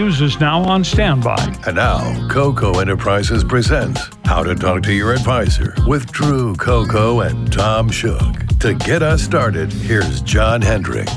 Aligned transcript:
News 0.00 0.22
is 0.22 0.40
now 0.40 0.62
on 0.62 0.82
standby. 0.82 1.54
And 1.66 1.76
now, 1.76 2.26
Coco 2.30 2.78
Enterprises 2.78 3.44
presents 3.44 4.00
How 4.24 4.42
to 4.42 4.54
Talk 4.54 4.82
to 4.84 4.94
Your 4.94 5.12
Advisor 5.12 5.74
with 5.86 6.10
Drew 6.10 6.54
Coco 6.54 7.20
and 7.20 7.52
Tom 7.52 7.90
Shook. 7.90 8.46
To 8.60 8.72
get 8.72 9.02
us 9.02 9.22
started, 9.22 9.70
here's 9.70 10.22
John 10.22 10.62
Hendricks. 10.62 11.12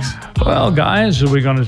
Well, 0.45 0.69
guys, 0.69 1.23
are 1.23 1.29
we 1.29 1.39
going 1.39 1.63
to 1.63 1.67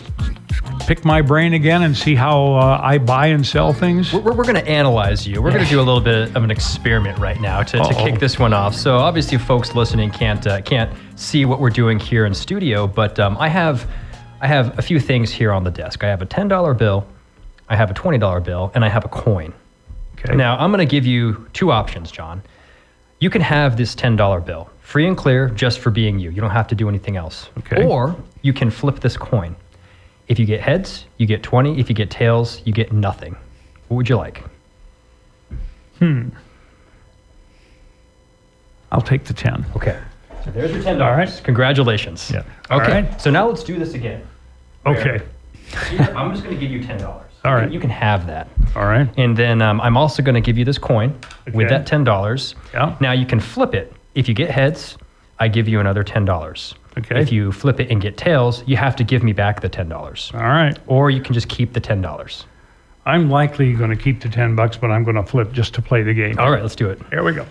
pick 0.86 1.06
my 1.06 1.22
brain 1.22 1.54
again 1.54 1.84
and 1.84 1.96
see 1.96 2.16
how 2.16 2.56
uh, 2.56 2.82
I 2.84 2.98
buy 2.98 3.28
and 3.28 3.46
sell 3.46 3.72
things? 3.72 4.12
We're, 4.12 4.34
we're 4.34 4.44
going 4.44 4.56
to 4.56 4.68
analyze 4.68 5.26
you. 5.26 5.42
We're 5.42 5.52
going 5.52 5.64
to 5.64 5.70
do 5.70 5.80
a 5.80 5.84
little 5.84 6.02
bit 6.02 6.36
of 6.36 6.44
an 6.44 6.52
experiment 6.52 7.18
right 7.18 7.40
now 7.40 7.64
to, 7.64 7.78
to 7.78 7.94
kick 7.94 8.20
this 8.20 8.38
one 8.38 8.52
off. 8.52 8.76
So 8.76 8.98
obviously, 8.98 9.38
folks 9.38 9.74
listening 9.74 10.12
can't 10.12 10.46
uh, 10.46 10.62
can't 10.64 10.92
see 11.16 11.46
what 11.46 11.62
we're 11.62 11.70
doing 11.70 11.98
here 11.98 12.26
in 12.26 12.34
studio, 12.34 12.88
but 12.88 13.22
um, 13.22 13.38
I 13.40 13.48
have 13.48 13.90
I 14.42 14.48
have 14.48 14.78
a 14.78 14.82
few 14.82 15.00
things 15.00 15.32
here 15.32 15.52
on 15.52 15.64
the 15.64 15.72
desk. 15.72 16.04
I 16.04 16.08
have 16.08 16.22
a 16.22 16.26
ten 16.26 16.48
dollar 16.48 16.74
bill, 16.74 17.08
I 17.70 17.76
have 17.76 17.90
a 17.90 17.94
twenty 17.94 18.18
dollar 18.18 18.40
bill, 18.40 18.72
and 18.76 18.84
I 18.86 18.90
have 18.90 19.06
a 19.06 19.10
coin. 19.10 19.54
Okay. 20.20 20.36
Now 20.36 20.58
I'm 20.58 20.72
going 20.72 20.86
to 20.86 20.92
give 20.92 21.06
you 21.06 21.48
two 21.54 21.72
options, 21.72 22.12
John. 22.12 22.42
You 23.20 23.30
can 23.30 23.42
have 23.42 23.78
this 23.78 23.96
ten 23.96 24.16
dollar 24.16 24.42
bill 24.42 24.70
free 24.86 25.08
and 25.08 25.18
clear, 25.18 25.50
just 25.50 25.80
for 25.80 25.90
being 25.90 26.20
you. 26.20 26.30
You 26.30 26.42
don't 26.42 26.52
have 26.52 26.68
to 26.68 26.76
do 26.76 26.88
anything 26.88 27.18
else. 27.18 27.50
Okay. 27.58 27.84
Or 27.84 28.16
you 28.44 28.54
can 28.54 28.70
flip 28.70 29.00
this 29.00 29.18
coin. 29.18 29.56
If 30.28 30.40
you 30.40 30.46
get 30.46 30.62
heads, 30.62 31.06
you 31.18 31.26
get 31.26 31.44
20. 31.44 31.80
If 31.80 31.90
you 31.90 31.96
get 31.96 32.10
tails, 32.12 32.62
you 32.66 32.74
get 32.74 32.92
nothing. 32.92 33.36
What 33.88 33.98
would 33.98 34.10
you 34.10 34.16
like? 34.16 34.44
Hmm. 36.00 36.30
I'll 38.92 39.02
take 39.02 39.26
the 39.26 39.34
10. 39.34 39.66
Okay. 39.76 40.00
So 40.46 40.52
there's 40.52 40.72
your 40.72 40.82
$10. 40.84 41.02
All 41.02 41.12
right. 41.18 41.42
Congratulations. 41.44 42.30
Yeah. 42.32 42.44
All 42.70 42.80
Okay. 42.80 42.92
right. 43.02 43.22
So 43.22 43.32
now 43.32 43.48
let's 43.48 43.64
do 43.64 43.80
this 43.80 43.96
again. 43.96 44.22
Okay. 44.86 45.20
Here, 45.90 46.00
I'm 46.16 46.32
just 46.32 46.44
going 46.44 46.56
to 46.56 46.60
give 46.62 46.70
you 46.70 46.80
$10. 46.82 47.04
All 47.44 47.56
right. 47.56 47.72
You 47.72 47.80
can 47.80 47.90
have 47.90 48.28
that. 48.28 48.48
All 48.76 48.86
right. 48.86 49.10
And 49.18 49.36
then 49.36 49.62
um, 49.64 49.82
I'm 49.82 49.98
also 49.98 50.22
going 50.22 50.36
to 50.36 50.42
give 50.42 50.58
you 50.58 50.64
this 50.66 50.78
coin 50.78 51.20
with 51.48 51.66
Okay. 51.66 51.68
that 51.68 51.88
$10. 51.88 52.56
Yeah. 52.74 52.96
Now 53.00 53.12
you 53.14 53.26
can 53.26 53.40
flip 53.40 53.74
it. 53.74 53.92
If 54.14 54.28
you 54.30 54.36
get 54.36 54.52
heads, 54.52 54.98
I 55.40 55.48
give 55.48 55.68
you 55.68 55.80
another 55.80 56.04
$10. 56.04 56.74
Okay. 56.98 57.20
If 57.20 57.32
you 57.32 57.52
flip 57.52 57.80
it 57.80 57.90
and 57.92 58.00
get 58.00 58.16
tails, 58.16 58.64
you 58.68 58.78
have 58.78 58.96
to 58.98 59.04
give 59.04 59.24
me 59.24 59.34
back 59.34 59.62
the 59.62 59.70
$10. 59.70 60.34
All 60.36 60.40
right. 60.42 60.78
Or 60.88 61.10
you 61.10 61.22
can 61.22 61.34
just 61.34 61.50
keep 61.50 61.74
the 61.74 61.82
$10. 61.82 62.46
I'm 63.08 63.30
likely 63.30 63.74
going 63.74 63.90
to 63.90 63.96
keep 63.96 64.22
the 64.22 64.30
10 64.30 64.56
bucks, 64.56 64.78
but 64.78 64.92
I'm 64.92 65.04
going 65.04 65.16
to 65.18 65.24
flip 65.24 65.52
just 65.52 65.74
to 65.76 65.82
play 65.82 66.04
the 66.04 66.14
game. 66.14 66.38
All 66.40 66.50
right, 66.52 66.62
let's 66.64 66.76
do 66.76 66.90
it. 66.90 67.00
Here 67.12 67.24
we 67.24 67.34
go. 67.34 67.46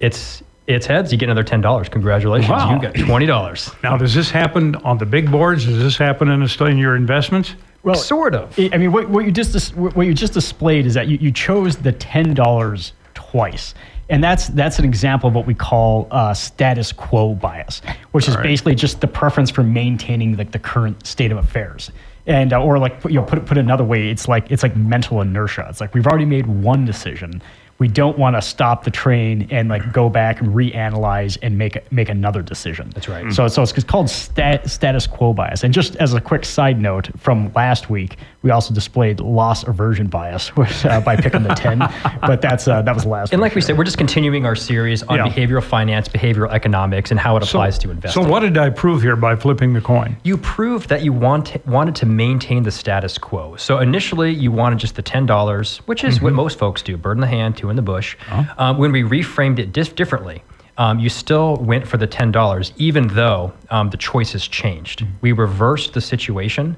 It's 0.00 0.42
it's 0.66 0.86
heads. 0.86 1.10
You 1.12 1.18
get 1.18 1.26
another 1.26 1.42
ten 1.42 1.60
dollars. 1.60 1.88
Congratulations, 1.88 2.50
Wow. 2.50 2.74
you 2.74 2.80
got 2.80 2.94
twenty 2.94 3.26
dollars. 3.26 3.70
Now, 3.82 3.96
does 3.96 4.14
this 4.14 4.30
happen 4.30 4.74
on 4.76 4.98
the 4.98 5.06
big 5.06 5.30
boards? 5.30 5.64
Does 5.64 5.78
this 5.78 5.96
happen 5.96 6.28
in, 6.28 6.42
a, 6.42 6.64
in 6.64 6.78
your 6.78 6.96
investments? 6.96 7.54
Well, 7.82 7.94
Sort 7.94 8.34
of. 8.34 8.58
I 8.58 8.70
I 8.72 8.78
mean, 8.78 8.92
what, 8.92 9.08
what 9.08 9.24
you 9.24 9.30
just 9.32 9.52
dis- 9.52 9.74
what 9.74 10.06
you 10.06 10.14
just 10.14 10.34
displayed 10.34 10.86
is 10.86 10.94
that 10.94 11.08
you, 11.08 11.16
you 11.18 11.32
chose 11.32 11.76
the 11.76 11.92
ten 11.92 12.34
dollars 12.34 12.92
twice, 13.14 13.74
and 14.08 14.22
that's 14.22 14.48
that's 14.48 14.78
an 14.78 14.84
example 14.84 15.28
of 15.28 15.34
what 15.34 15.46
we 15.46 15.54
call 15.54 16.06
uh, 16.10 16.34
status 16.34 16.92
quo 16.92 17.34
bias, 17.34 17.80
which 18.12 18.28
is 18.28 18.36
right. 18.36 18.42
basically 18.42 18.74
just 18.74 19.00
the 19.00 19.08
preference 19.08 19.50
for 19.50 19.62
maintaining 19.62 20.36
like 20.36 20.52
the 20.52 20.58
current 20.58 21.06
state 21.06 21.32
of 21.32 21.38
affairs. 21.38 21.90
And 22.26 22.52
uh, 22.52 22.62
or 22.62 22.78
like 22.78 23.02
you 23.04 23.14
know 23.14 23.22
put 23.24 23.44
put 23.46 23.56
another 23.56 23.84
way, 23.84 24.10
it's 24.10 24.28
like 24.28 24.50
it's 24.50 24.62
like 24.62 24.76
mental 24.76 25.20
inertia. 25.22 25.66
It's 25.70 25.80
like 25.80 25.94
we've 25.94 26.06
already 26.06 26.26
made 26.26 26.46
one 26.46 26.84
decision. 26.84 27.42
We 27.80 27.88
don't 27.88 28.16
want 28.16 28.36
to 28.36 28.42
stop 28.42 28.84
the 28.84 28.90
train 28.92 29.48
and 29.50 29.68
like 29.68 29.92
go 29.92 30.08
back 30.08 30.40
and 30.40 30.54
reanalyze 30.54 31.36
and 31.42 31.58
make 31.58 31.90
make 31.90 32.08
another 32.08 32.42
decision. 32.42 32.90
That's 32.94 33.08
right. 33.08 33.32
So 33.32 33.48
so 33.48 33.62
it's, 33.62 33.72
it's 33.72 33.84
called 33.84 34.08
stat, 34.08 34.70
status 34.70 35.06
quo 35.08 35.32
bias. 35.32 35.64
And 35.64 35.74
just 35.74 35.96
as 35.96 36.14
a 36.14 36.20
quick 36.20 36.44
side 36.44 36.80
note 36.80 37.08
from 37.18 37.50
last 37.54 37.90
week, 37.90 38.18
we 38.42 38.50
also 38.50 38.72
displayed 38.72 39.18
loss 39.20 39.66
aversion 39.66 40.06
bias 40.06 40.48
which, 40.56 40.84
uh, 40.84 41.00
by 41.00 41.16
picking 41.16 41.42
the 41.42 41.54
ten. 41.54 41.80
But 42.20 42.42
that's 42.42 42.68
uh, 42.68 42.82
that 42.82 42.94
was 42.94 43.06
last. 43.06 43.32
And 43.32 43.40
week. 43.40 43.46
like 43.50 43.54
we 43.54 43.62
said, 43.62 43.78
we're 43.78 43.84
just 43.84 43.98
continuing 43.98 44.44
our 44.46 44.54
series 44.54 45.02
on 45.04 45.16
Yeah. 45.16 45.26
behavioral 45.26 45.64
finance, 45.64 46.06
behavioral 46.06 46.52
economics, 46.52 47.10
and 47.10 47.18
how 47.18 47.36
it 47.38 47.42
applies 47.42 47.78
to 47.78 47.90
investing. 47.90 48.22
So, 48.22 48.28
what 48.28 48.40
did 48.40 48.58
I 48.58 48.68
prove 48.70 49.00
here 49.02 49.16
by 49.16 49.34
flipping 49.36 49.72
the 49.72 49.80
coin? 49.80 50.16
you 50.22 50.36
proved 50.36 50.88
that 50.90 51.02
you 51.02 51.12
want 51.14 51.56
wanted 51.66 51.94
to 51.96 52.06
maintain 52.06 52.62
the 52.62 52.70
status 52.70 53.16
quo. 53.16 53.56
So 53.56 53.78
initially, 53.78 54.32
you 54.32 54.52
wanted 54.52 54.78
just 54.78 54.96
the 54.96 55.02
ten 55.02 55.24
dollars, 55.24 55.78
which 55.86 56.04
is 56.04 56.20
what 56.20 56.34
most 56.34 56.58
folks 56.58 56.82
do: 56.82 56.96
bird 56.98 57.16
in 57.16 57.22
the 57.22 57.26
hand, 57.26 57.56
two 57.56 57.69
in 57.70 57.76
the 57.76 57.82
bush. 57.82 58.16
Um, 58.58 58.78
when 58.78 58.92
we 58.92 59.02
reframed 59.02 59.58
it 59.58 59.72
dif- 59.72 59.94
differently, 59.94 60.42
um, 60.78 60.98
you 60.98 61.08
still 61.08 61.56
went 61.56 61.86
for 61.86 61.96
the 61.96 62.06
ten 62.06 62.30
dollars, 62.32 62.72
even 62.76 63.08
though 63.08 63.52
um, 63.70 63.90
the 63.90 63.96
choices 63.96 64.46
changed. 64.48 65.04
We 65.20 65.32
reversed 65.32 65.92
the 65.94 66.00
situation. 66.00 66.76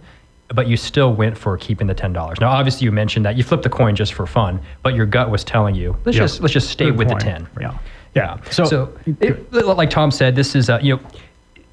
But 0.55 0.67
you 0.69 0.77
still 0.77 1.15
went 1.15 1.39
for 1.39 1.57
keeping 1.57 1.87
the 1.87 1.95
ten 1.95 2.13
dollars. 2.13 2.39
Now, 2.39 2.51
obviously, 2.51 2.85
you 2.85 2.93
mentioned 2.93 3.25
that 3.25 3.37
you 3.39 3.43
flipped 3.43 3.63
the 3.63 3.71
coin 3.71 3.97
just 3.97 4.13
for 4.13 4.27
fun, 4.27 4.61
but 4.83 4.95
your 4.95 5.07
gut 5.07 5.31
was 5.31 5.45
telling 5.45 5.75
you 5.75 5.97
let's 6.05 6.15
Yeah. 6.19 6.25
just 6.25 6.41
let's 6.43 6.53
just 6.53 6.69
stay 6.69 6.87
Good 6.91 6.99
with 6.99 7.09
point. 7.09 7.21
the 7.21 7.25
ten. 7.25 7.49
Yeah. 7.59 7.79
yeah. 8.15 8.37
So, 8.51 8.65
So, 8.67 8.93
it, 9.07 9.51
like 9.51 9.89
Tom 9.89 10.11
said, 10.11 10.37
this 10.37 10.55
is 10.55 10.69
uh, 10.69 10.79
you 10.83 10.97
know, 10.97 11.03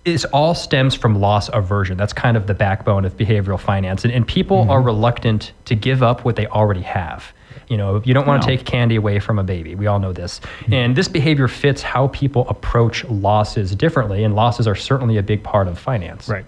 this 0.06 0.24
all 0.26 0.56
stems 0.56 0.96
from 0.96 1.20
loss 1.20 1.50
aversion. 1.52 1.98
That's 1.98 2.14
kind 2.14 2.38
of 2.38 2.48
the 2.48 2.54
backbone 2.54 3.04
of 3.04 3.18
behavioral 3.18 3.60
finance, 3.60 4.06
and, 4.06 4.14
and 4.14 4.26
people 4.26 4.62
Mm-hmm. 4.62 4.70
are 4.72 4.82
reluctant 4.82 5.52
to 5.66 5.76
give 5.76 6.02
up 6.02 6.24
what 6.24 6.38
they 6.38 6.48
already 6.48 6.84
have. 6.84 7.34
You 7.70 7.78
know, 7.78 8.02
you 8.04 8.14
don't 8.14 8.26
want 8.28 8.42
to 8.42 8.50
No. 8.50 8.56
take 8.58 8.66
candy 8.66 8.96
away 8.96 9.20
from 9.20 9.40
a 9.40 9.44
baby. 9.44 9.76
We 9.76 9.88
all 9.88 10.00
know 10.00 10.12
this. 10.12 10.42
And 10.72 10.96
this 10.96 11.08
behavior 11.08 11.48
fits 11.48 11.82
how 11.82 12.08
people 12.08 12.48
approach 12.50 13.06
losses 13.06 13.76
differently, 13.76 14.24
and 14.24 14.36
losses 14.36 14.68
are 14.68 14.76
certainly 14.76 15.18
a 15.18 15.24
big 15.24 15.44
part 15.44 15.68
of 15.68 15.78
finance. 15.78 16.28
Right, 16.28 16.46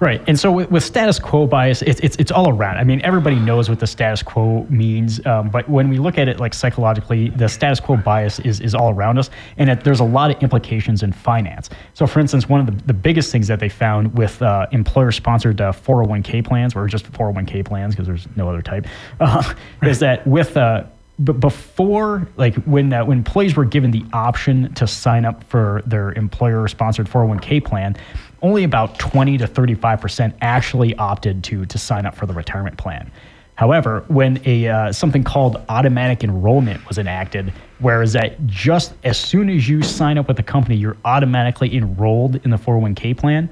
right. 0.00 0.22
And 0.26 0.38
so 0.40 0.50
with, 0.50 0.70
with 0.70 0.82
status 0.82 1.18
quo 1.18 1.46
bias, 1.46 1.82
it's, 1.82 2.00
it's 2.00 2.16
it's 2.16 2.30
all 2.32 2.48
around. 2.48 2.78
I 2.78 2.84
mean, 2.84 3.00
everybody 3.02 3.36
knows 3.36 3.68
what 3.68 3.80
the 3.80 3.86
status 3.86 4.22
quo 4.22 4.66
means, 4.70 5.24
um, 5.26 5.50
but 5.50 5.68
when 5.68 5.88
we 5.90 5.98
look 5.98 6.16
at 6.18 6.26
it 6.28 6.40
like 6.40 6.54
psychologically, 6.54 7.28
the 7.30 7.48
status 7.48 7.78
quo 7.78 7.96
bias 7.96 8.40
is, 8.40 8.60
is 8.60 8.74
all 8.74 8.90
around 8.94 9.18
us, 9.18 9.28
and 9.58 9.68
it, 9.70 9.84
there's 9.84 10.00
a 10.00 10.04
lot 10.04 10.30
of 10.34 10.42
implications 10.42 11.02
in 11.02 11.12
finance. 11.12 11.68
So, 11.94 12.06
for 12.06 12.18
instance, 12.20 12.48
one 12.48 12.60
of 12.60 12.66
the, 12.66 12.84
the 12.86 12.94
biggest 12.94 13.30
things 13.30 13.46
that 13.48 13.60
they 13.60 13.68
found 13.68 14.16
with 14.16 14.40
uh, 14.40 14.66
employer-sponsored 14.72 15.60
uh, 15.60 15.72
401k 15.72 16.44
plans, 16.44 16.74
or 16.74 16.86
just 16.86 17.12
401k 17.12 17.64
plans 17.64 17.94
because 17.94 18.06
there's 18.06 18.26
no 18.36 18.48
other 18.48 18.62
type, 18.62 18.86
uh, 19.20 19.52
is 19.82 19.98
that 19.98 20.26
with 20.26 20.56
uh, 20.62 20.86
but 21.18 21.40
before 21.40 22.26
like 22.36 22.54
when 22.64 22.92
uh, 22.92 23.04
when 23.04 23.18
employees 23.18 23.56
were 23.56 23.64
given 23.64 23.90
the 23.90 24.04
option 24.12 24.72
to 24.74 24.86
sign 24.86 25.24
up 25.24 25.44
for 25.44 25.82
their 25.86 26.12
employer 26.12 26.66
sponsored 26.68 27.06
401k 27.06 27.64
plan 27.64 27.96
only 28.40 28.64
about 28.64 28.98
20 28.98 29.38
to 29.38 29.46
35 29.46 30.00
percent 30.00 30.34
actually 30.40 30.94
opted 30.96 31.44
to 31.44 31.66
to 31.66 31.78
sign 31.78 32.06
up 32.06 32.14
for 32.14 32.26
the 32.26 32.32
retirement 32.32 32.78
plan. 32.78 33.10
However 33.56 34.04
when 34.08 34.40
a 34.46 34.68
uh, 34.68 34.92
something 34.92 35.24
called 35.24 35.62
automatic 35.68 36.24
enrollment 36.24 36.86
was 36.88 36.98
enacted 36.98 37.52
whereas 37.80 38.12
that 38.14 38.44
just 38.46 38.94
as 39.04 39.18
soon 39.18 39.50
as 39.50 39.68
you 39.68 39.82
sign 39.82 40.16
up 40.16 40.28
with 40.28 40.36
the 40.36 40.42
company 40.42 40.76
you're 40.76 40.96
automatically 41.04 41.76
enrolled 41.76 42.36
in 42.44 42.50
the 42.50 42.56
401k 42.56 43.16
plan 43.16 43.50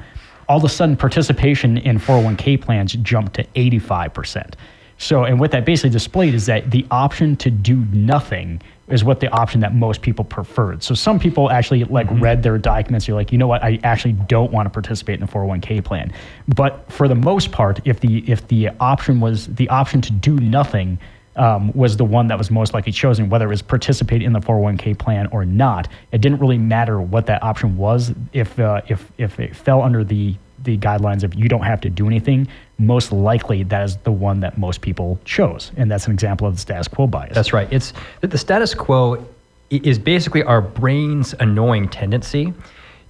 all 0.49 0.59
of 0.59 0.65
a 0.65 0.69
sudden 0.69 0.97
participation 0.97 1.77
in 1.79 1.99
401k 1.99 2.61
plans 2.61 2.93
jumped 2.95 3.35
to 3.35 3.47
85 3.55 4.15
percent 4.15 4.57
so, 5.01 5.25
and 5.25 5.41
what 5.41 5.51
that 5.53 5.65
basically 5.65 5.89
displayed 5.89 6.35
is 6.35 6.45
that 6.45 6.71
the 6.71 6.87
option 6.91 7.35
to 7.37 7.51
do 7.51 7.77
nothing 7.91 8.61
is 8.89 9.03
what 9.03 9.21
the 9.21 9.31
option 9.31 9.63
that 9.63 9.75
most 9.75 10.03
people 10.03 10.27
preferred. 10.27 10.83
So, 10.83 10.95
some 10.95 11.19
people 11.19 11.51
actually 11.51 11.85
like 11.85 12.07
read 12.11 12.43
their 12.43 12.59
documents. 12.59 13.09
You're 13.09 13.17
like, 13.17 13.33
you 13.33 13.39
know 13.39 13.47
what? 13.47 13.65
I 13.65 13.81
actually 13.83 14.13
don't 14.13 14.53
want 14.53 14.67
to 14.67 14.71
participate 14.71 15.19
in 15.19 15.23
a 15.23 15.27
401k 15.27 15.83
plan. 15.83 16.13
But 16.55 16.85
for 16.93 17.09
the 17.09 17.15
most 17.15 17.51
part, 17.51 17.81
if 17.87 18.01
the 18.01 18.31
if 18.31 18.47
the 18.49 18.69
option 18.79 19.21
was 19.21 19.47
the 19.47 19.71
option 19.71 20.03
to 20.03 20.13
do 20.13 20.39
nothing 20.39 20.99
um, 21.37 21.73
was 21.73 21.97
the 21.97 22.05
one 22.05 22.27
that 22.27 22.37
was 22.37 22.51
most 22.51 22.75
likely 22.75 22.93
chosen, 22.93 23.31
whether 23.31 23.47
it 23.47 23.49
was 23.49 23.63
participate 23.63 24.21
in 24.21 24.35
the 24.35 24.41
401k 24.41 24.99
plan 24.99 25.29
or 25.29 25.47
not, 25.47 25.89
it 26.13 26.21
didn't 26.21 26.41
really 26.41 26.59
matter 26.59 27.01
what 27.01 27.25
that 27.25 27.43
option 27.43 27.79
was. 27.79 28.13
If 28.35 28.61
uh, 28.61 28.83
if 28.89 29.11
if 29.17 29.41
it 29.41 29.57
fell 29.57 29.81
under 29.81 30.05
the 30.05 30.37
the 30.63 30.77
guidelines 30.77 31.23
of 31.23 31.35
you 31.35 31.49
don't 31.49 31.63
have 31.63 31.81
to 31.81 31.89
do 31.89 32.07
anything, 32.07 32.49
most 32.81 33.13
likely 33.13 33.63
that 33.65 33.85
is 33.85 33.97
the 33.99 34.13
one 34.13 34.41
that 34.41 34.59
most 34.59 34.81
people 34.81 35.21
chose. 35.25 35.71
And 35.77 35.91
that's 35.91 36.07
an 36.07 36.13
example 36.13 36.47
of 36.47 36.55
the 36.55 36.61
status 36.61 36.89
quo 36.89 37.07
bias. 37.07 37.35
That's 37.35 37.53
right. 37.53 37.69
It's 37.71 37.93
the, 38.21 38.27
the 38.27 38.39
status 38.39 38.75
quo 38.75 39.25
is 39.71 39.99
basically 39.99 40.43
our 40.43 40.61
brain's 40.61 41.35
annoying 41.35 41.89
tendency 41.89 42.53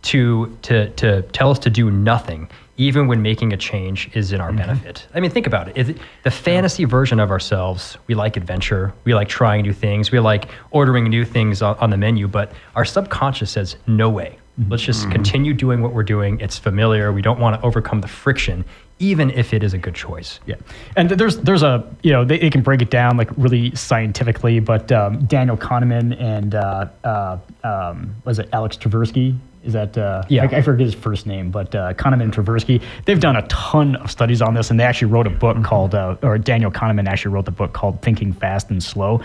to 0.02 0.56
to 0.62 0.90
to 0.90 1.22
tell 1.22 1.50
us 1.50 1.58
to 1.60 1.70
do 1.70 1.90
nothing, 1.90 2.48
even 2.78 3.06
when 3.06 3.22
making 3.22 3.52
a 3.52 3.56
change 3.56 4.10
is 4.14 4.32
in 4.32 4.40
our 4.40 4.48
mm-hmm. 4.48 4.58
benefit. 4.58 5.06
I 5.14 5.20
mean, 5.20 5.30
think 5.30 5.46
about 5.46 5.76
it. 5.76 5.98
the 6.24 6.30
fantasy 6.30 6.84
version 6.84 7.20
of 7.20 7.30
ourselves. 7.30 7.96
We 8.06 8.14
like 8.14 8.36
adventure. 8.36 8.92
We 9.04 9.14
like 9.14 9.28
trying 9.28 9.62
new 9.62 9.72
things. 9.72 10.10
We 10.10 10.18
like 10.18 10.48
ordering 10.70 11.04
new 11.04 11.24
things 11.24 11.62
on, 11.62 11.76
on 11.76 11.90
the 11.90 11.96
menu. 11.96 12.26
But 12.28 12.52
our 12.74 12.84
subconscious 12.84 13.50
says, 13.50 13.76
"No 13.86 14.10
way. 14.10 14.38
Let's 14.68 14.82
just 14.82 15.02
mm-hmm. 15.02 15.12
continue 15.12 15.54
doing 15.54 15.80
what 15.80 15.92
we're 15.92 16.02
doing. 16.02 16.40
It's 16.40 16.58
familiar. 16.58 17.12
We 17.12 17.22
don't 17.22 17.38
want 17.38 17.60
to 17.60 17.66
overcome 17.66 18.00
the 18.00 18.08
friction." 18.08 18.64
Even 19.00 19.30
if 19.30 19.52
it 19.52 19.62
is 19.62 19.72
a 19.74 19.78
good 19.78 19.94
choice. 19.94 20.38
Yeah, 20.46 20.56
and 20.94 21.10
there's 21.10 21.38
there's 21.38 21.62
a 21.62 21.84
you 22.02 22.12
know 22.12 22.24
they, 22.24 22.38
they 22.38 22.50
can 22.50 22.60
break 22.62 22.82
it 22.82 22.90
down 22.90 23.16
like 23.16 23.30
really 23.36 23.74
scientifically, 23.74 24.60
but 24.60 24.92
um, 24.92 25.24
Daniel 25.24 25.56
Kahneman 25.56 26.20
and 26.20 26.54
uh, 26.54 26.86
uh, 27.02 27.38
um, 27.64 28.14
was 28.24 28.38
it 28.38 28.48
Alex 28.52 28.76
Tversky 28.76 29.36
Is 29.64 29.72
that 29.72 29.96
uh, 29.98 30.22
Yeah. 30.28 30.44
I, 30.44 30.58
I 30.58 30.62
forget 30.62 30.84
his 30.84 30.94
first 30.94 31.26
name, 31.26 31.50
but 31.50 31.74
uh, 31.74 31.94
Kahneman 31.94 32.22
and 32.24 32.32
Tversky. 32.34 32.82
They've 33.06 33.20
done 33.20 33.36
a 33.36 33.46
ton 33.48 33.96
of 33.96 34.10
studies 34.10 34.40
on 34.42 34.54
this, 34.54 34.70
and 34.70 34.78
they 34.78 34.84
actually 34.84 35.10
wrote 35.12 35.26
a 35.26 35.30
book 35.30 35.62
called, 35.64 35.94
uh, 35.94 36.16
or 36.22 36.38
Daniel 36.38 36.70
Kahneman 36.70 37.06
actually 37.08 37.32
wrote 37.32 37.46
the 37.46 37.50
book 37.50 37.72
called 37.72 38.00
"Thinking 38.02 38.32
Fast 38.32 38.70
and 38.70 38.82
Slow," 38.82 39.20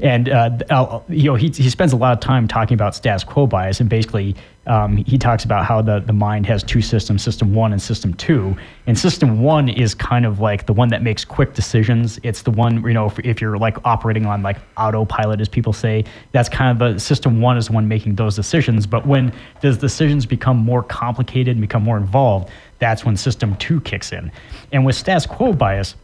and 0.00 0.28
uh, 0.28 1.00
you 1.08 1.24
know 1.24 1.34
he 1.34 1.48
he 1.50 1.68
spends 1.70 1.92
a 1.92 1.96
lot 1.96 2.12
of 2.12 2.20
time 2.20 2.46
talking 2.48 2.74
about 2.74 2.94
status 2.94 3.24
quo 3.24 3.46
bias, 3.46 3.80
and 3.80 3.88
basically 3.88 4.34
um, 4.66 4.96
he 4.96 5.16
talks 5.16 5.44
about 5.44 5.64
how 5.64 5.80
the 5.80 6.00
the 6.00 6.12
mind 6.12 6.46
has 6.46 6.62
two 6.62 6.82
systems, 6.82 7.22
system 7.22 7.54
one 7.54 7.72
and 7.72 7.80
system 7.80 8.14
two, 8.14 8.56
and 8.86 8.98
system 8.98 9.42
one 9.42 9.68
is 9.68 9.94
kind 9.94 10.26
of 10.26 10.40
like 10.40 10.66
the 10.66 10.72
one 10.72 10.88
that 10.88 11.02
makes 11.02 11.24
quick 11.24 11.54
decisions. 11.54 12.18
It's 12.22 12.42
the 12.42 12.50
one 12.50 12.82
you 12.82 12.92
know 12.92 13.06
if, 13.06 13.18
if 13.20 13.40
you're 13.40 13.58
like 13.58 13.76
operating 13.84 14.26
on 14.26 14.42
like 14.42 14.58
autopilot, 14.76 15.40
as 15.40 15.48
people 15.48 15.72
say, 15.72 16.04
that's 16.32 16.48
kind 16.48 16.70
of 16.70 16.94
the 16.94 17.00
system 17.00 17.40
one 17.40 17.56
is 17.56 17.68
the 17.68 17.72
one 17.72 17.86
making 17.86 18.16
those 18.16 18.34
decisions. 18.34 18.86
But 18.86 19.06
when 19.06 19.32
those 19.60 19.78
decisions 19.78 20.26
become 20.26 20.56
more 20.56 20.82
complicated 20.82 21.56
and 21.56 21.60
become 21.60 21.82
more 21.82 21.96
involved, 21.96 22.50
that's 22.78 23.04
when 23.04 23.16
system 23.16 23.56
two 23.56 23.80
kicks 23.80 24.12
in. 24.12 24.32
And 24.72 24.84
with 24.84 24.96
status 24.96 25.26
quo 25.26 25.52
bias, 25.52 25.94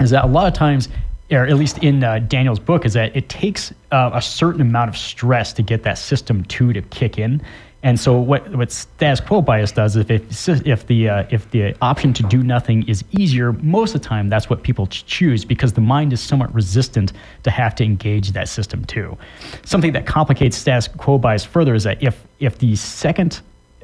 is 0.00 0.10
that 0.10 0.24
a 0.24 0.28
lot 0.28 0.46
of 0.46 0.54
times, 0.54 0.88
or 1.30 1.46
at 1.46 1.56
least 1.56 1.78
in 1.78 2.04
uh, 2.04 2.20
Daniel's 2.20 2.60
book, 2.60 2.84
is 2.84 2.92
that 2.94 3.16
it 3.16 3.28
takes 3.28 3.72
uh, 3.92 4.10
a 4.12 4.22
certain 4.22 4.60
amount 4.60 4.88
of 4.88 4.96
stress 4.96 5.52
to 5.54 5.62
get 5.62 5.82
that 5.82 5.98
system 5.98 6.44
two 6.44 6.72
to 6.72 6.82
kick 6.82 7.18
in. 7.18 7.42
And 7.84 7.98
so 7.98 8.18
what, 8.18 8.50
what 8.56 8.72
status 8.72 9.20
quo 9.20 9.40
bias 9.40 9.70
does 9.70 9.94
is 9.94 10.04
if 10.10 10.66
if, 10.66 10.86
the 10.88 11.08
uh, 11.08 11.26
if 11.30 11.48
the 11.52 11.76
option 11.80 12.12
to 12.14 12.24
do 12.24 12.42
nothing 12.42 12.88
is 12.88 13.04
easier, 13.12 13.52
most 13.52 13.94
of 13.94 14.02
the 14.02 14.08
time 14.08 14.28
that's 14.28 14.50
what 14.50 14.64
people 14.64 14.88
choose 14.88 15.44
because 15.44 15.74
the 15.74 15.80
mind 15.80 16.12
is 16.12 16.20
somewhat 16.20 16.52
resistant 16.52 17.12
to 17.44 17.50
have 17.50 17.76
to 17.76 17.84
engage 17.84 18.32
that 18.32 18.48
system 18.48 18.84
two. 18.84 19.16
Something 19.64 19.92
that 19.92 20.06
complicates 20.06 20.56
status 20.56 20.88
quo 20.88 21.18
bias 21.18 21.44
further 21.44 21.74
is 21.74 21.84
that 21.84 22.02
if 22.02 22.26
if 22.40 22.58
the 22.58 22.74
second 22.74 23.40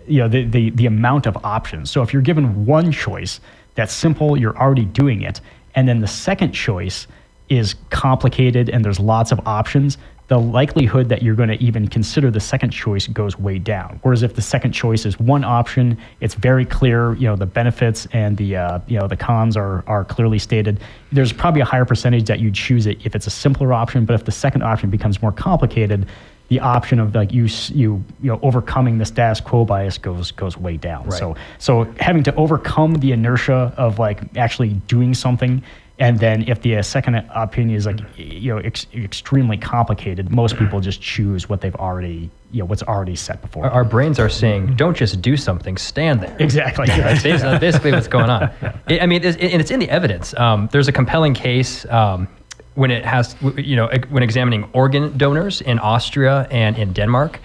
you 0.08 0.18
know 0.18 0.28
the, 0.28 0.44
the 0.44 0.70
the 0.70 0.86
amount 0.86 1.26
of 1.26 1.36
options. 1.44 1.90
So 1.90 2.02
if 2.02 2.12
you're 2.12 2.22
given 2.22 2.66
one 2.66 2.90
choice 2.90 3.40
that's 3.76 3.92
simple, 3.92 4.36
you're 4.36 4.58
already 4.58 4.86
doing 4.86 5.22
it, 5.22 5.40
and 5.76 5.88
then 5.88 6.00
the 6.00 6.08
second 6.08 6.50
choice 6.50 7.06
is 7.48 7.74
complicated 7.90 8.70
and 8.70 8.84
there's 8.84 8.98
lots 8.98 9.30
of 9.30 9.40
options, 9.46 9.98
the 10.28 10.38
likelihood 10.38 11.10
that 11.10 11.22
you're 11.22 11.34
going 11.34 11.50
to 11.50 11.62
even 11.62 11.86
consider 11.86 12.30
the 12.30 12.40
second 12.40 12.70
choice 12.70 13.06
goes 13.06 13.38
way 13.38 13.58
down. 13.58 13.98
Whereas 14.02 14.22
if 14.22 14.34
the 14.34 14.42
second 14.42 14.72
choice 14.72 15.04
is 15.04 15.18
one 15.20 15.44
option, 15.44 15.98
it's 16.20 16.34
very 16.34 16.64
clear, 16.64 17.14
you 17.14 17.26
know, 17.26 17.36
the 17.36 17.46
benefits 17.46 18.06
and 18.12 18.36
the 18.36 18.56
uh, 18.56 18.78
you 18.86 18.98
know 18.98 19.06
the 19.06 19.16
cons 19.16 19.56
are 19.56 19.84
are 19.86 20.04
clearly 20.04 20.38
stated. 20.38 20.80
There's 21.12 21.32
probably 21.32 21.60
a 21.60 21.66
higher 21.66 21.84
percentage 21.84 22.24
that 22.24 22.40
you 22.40 22.50
choose 22.50 22.86
it 22.86 23.04
if 23.04 23.14
it's 23.14 23.26
a 23.26 23.30
simpler 23.30 23.72
option, 23.72 24.04
but 24.06 24.14
if 24.14 24.24
the 24.24 24.32
second 24.32 24.62
option 24.62 24.88
becomes 24.88 25.20
more 25.20 25.32
complicated, 25.32 26.06
the 26.48 26.60
option 26.60 26.98
of 26.98 27.14
like 27.14 27.32
you 27.32 27.46
you 27.72 28.02
you 28.22 28.30
know 28.30 28.38
overcoming 28.42 28.98
the 28.98 29.04
status 29.04 29.40
quo 29.40 29.64
bias 29.64 29.98
goes 29.98 30.30
goes 30.30 30.56
way 30.56 30.76
down. 30.78 31.10
So 31.10 31.36
so 31.58 31.84
having 32.00 32.22
to 32.24 32.34
overcome 32.36 32.94
the 32.94 33.12
inertia 33.12 33.74
of 33.76 33.98
like 33.98 34.36
actually 34.36 34.70
doing 34.88 35.14
something, 35.14 35.62
and 35.98 36.18
then 36.18 36.48
if 36.48 36.60
the 36.62 36.76
uh, 36.76 36.82
second 36.82 37.14
opinion 37.34 37.76
is 37.76 37.86
like 37.86 38.00
you 38.16 38.52
know 38.52 38.58
ex- 38.58 38.86
extremely 38.94 39.56
complicated, 39.56 40.30
most 40.30 40.56
people 40.56 40.80
just 40.80 41.00
choose 41.00 41.48
what 41.48 41.60
they've 41.60 41.76
already 41.76 42.30
you 42.50 42.60
know 42.60 42.64
what's 42.64 42.82
already 42.82 43.14
set 43.14 43.40
before. 43.40 43.64
Our, 43.64 43.70
our 43.70 43.84
brains 43.84 44.18
are 44.18 44.28
saying, 44.28 44.74
don't 44.74 44.96
just 44.96 45.22
do 45.22 45.36
something, 45.36 45.76
stand 45.76 46.20
there. 46.20 46.36
exactly. 46.40 46.86
That's 46.88 47.22
bas- 47.22 47.42
that's 47.42 47.60
basically 47.60 47.92
what's 47.92 48.08
going 48.08 48.30
on. 48.30 48.42
I 48.88 49.00
I 49.00 49.06
mean, 49.06 49.22
it's, 49.24 49.36
and 49.36 49.60
it's 49.60 49.70
in 49.70 49.78
the 49.80 49.90
evidence. 49.90 50.34
Um, 50.34 50.68
there's 50.72 50.88
a 50.88 50.92
compelling 50.92 51.34
case 51.34 51.84
um, 51.86 52.28
when 52.74 52.90
it 52.90 53.04
has, 53.04 53.36
you 53.56 53.76
know, 53.76 53.88
when 54.10 54.22
examining 54.22 54.64
organ 54.72 55.16
donors 55.16 55.60
in 55.60 55.78
Austria 55.78 56.46
and 56.50 56.76
in 56.76 56.92
Denmark. 56.92 57.40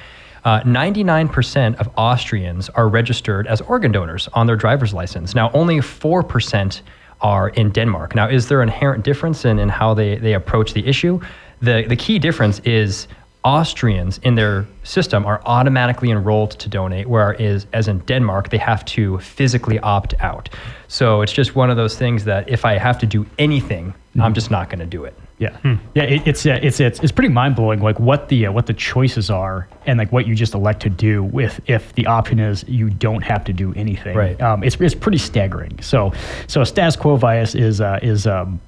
Uh, 0.45 0.61
99% 0.61 1.75
of 1.81 1.89
Austrians 1.97 2.69
are 2.69 2.87
registered 2.87 3.45
as 3.45 3.59
organ 3.61 3.91
donors 3.91 4.29
on 4.33 4.47
their 4.47 4.55
driver's 4.55 4.93
license. 4.93 5.35
Now, 5.35 5.51
only 5.53 5.79
4% 5.79 6.81
are 7.21 7.50
in 7.50 7.69
Denmark. 7.71 8.16
Now, 8.16 8.30
is 8.30 8.48
there 8.48 8.62
an 8.62 8.69
inherent 8.69 9.04
difference 9.04 9.45
in, 9.45 9.60
in 9.60 9.69
how 9.69 9.94
they, 9.94 10.18
they 10.18 10.33
approach 10.33 10.74
the 10.74 10.86
issue? 10.88 11.19
The, 11.62 11.86
the 11.88 11.95
key 11.95 12.19
difference 12.19 12.60
is 12.60 13.07
Austrians 13.44 14.19
in 14.24 14.36
their 14.36 14.68
system 14.83 15.25
are 15.25 15.42
automatically 15.45 16.12
enrolled 16.12 16.51
to 16.51 16.69
donate, 16.69 17.07
whereas 17.07 17.68
as 17.71 17.88
in 17.88 18.00
Denmark, 18.00 18.50
they 18.50 18.57
have 18.57 18.83
to 18.86 19.18
physically 19.19 19.80
opt 19.80 20.13
out. 20.19 20.50
So 20.88 21.21
it's 21.21 21.31
just 21.31 21.56
one 21.56 21.69
of 21.69 21.77
those 21.77 21.98
things 21.98 22.25
that 22.25 22.50
if 22.50 22.66
I 22.66 22.77
have 22.77 23.00
to 23.00 23.06
do 23.06 23.25
anything, 23.38 23.94
I'm 24.16 24.21
mm-hmm. 24.21 24.33
just 24.33 24.51
not 24.51 24.69
going 24.69 24.80
to 24.80 24.86
do 24.86 25.06
it. 25.06 25.13
Yeah, 25.39 25.57
yeah, 25.95 26.03
it, 26.03 26.27
it's, 26.27 26.45
uh, 26.45 26.59
it's 26.62 26.80
it's 26.81 27.00
it's 27.00 27.12
pretty 27.13 27.30
mind 27.33 27.56
blowing, 27.56 27.81
like 27.81 27.97
what 28.00 28.27
the 28.27 28.47
uh, 28.47 28.51
what 28.51 28.65
the 28.65 28.74
choices 28.74 29.30
are, 29.30 29.68
and 29.86 29.97
like 29.97 30.12
what 30.12 30.27
you 30.27 30.36
just 30.36 30.53
elect 30.53 30.81
to 30.81 30.89
do 30.89 31.24
with 31.24 31.62
if 31.68 31.94
the 31.95 32.06
option 32.07 32.39
is 32.39 32.65
you 32.68 32.89
don't 32.89 33.21
have 33.24 33.45
to 33.45 33.53
do 33.53 33.74
anything. 33.75 34.18
Right. 34.18 34.39
Um, 34.41 34.63
it's 34.63 34.75
it's 34.81 34.94
pretty 34.95 35.18
staggering. 35.18 35.81
So 35.81 36.12
so 36.47 36.63
status 36.65 36.95
quo 36.97 37.18
bias 37.18 37.56
is 37.56 37.80
uh, 37.80 38.00
is 38.01 38.27
um, 38.27 38.59